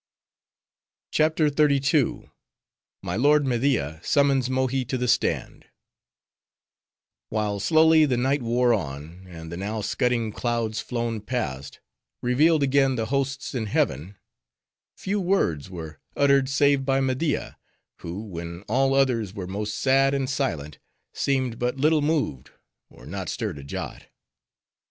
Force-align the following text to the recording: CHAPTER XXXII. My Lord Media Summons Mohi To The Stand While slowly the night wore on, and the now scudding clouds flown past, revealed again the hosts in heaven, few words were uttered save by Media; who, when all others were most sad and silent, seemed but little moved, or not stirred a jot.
CHAPTER 1.11 1.47
XXXII. 1.49 2.31
My 3.03 3.15
Lord 3.15 3.45
Media 3.45 4.01
Summons 4.03 4.49
Mohi 4.49 4.83
To 4.83 4.97
The 4.97 5.07
Stand 5.07 5.65
While 7.29 7.59
slowly 7.59 8.05
the 8.05 8.17
night 8.17 8.41
wore 8.41 8.73
on, 8.73 9.27
and 9.27 9.51
the 9.51 9.57
now 9.57 9.81
scudding 9.81 10.31
clouds 10.31 10.79
flown 10.81 11.21
past, 11.21 11.81
revealed 12.23 12.63
again 12.63 12.95
the 12.95 13.05
hosts 13.13 13.53
in 13.53 13.67
heaven, 13.67 14.17
few 14.97 15.19
words 15.21 15.69
were 15.69 15.99
uttered 16.17 16.49
save 16.49 16.83
by 16.83 16.99
Media; 16.99 17.59
who, 17.97 18.23
when 18.23 18.63
all 18.67 18.95
others 18.95 19.35
were 19.35 19.45
most 19.45 19.75
sad 19.77 20.15
and 20.15 20.27
silent, 20.31 20.79
seemed 21.13 21.59
but 21.59 21.77
little 21.77 22.01
moved, 22.01 22.49
or 22.89 23.05
not 23.05 23.29
stirred 23.29 23.59
a 23.59 23.63
jot. 23.63 24.07